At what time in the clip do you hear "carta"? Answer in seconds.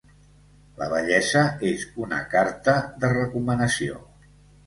2.31-2.75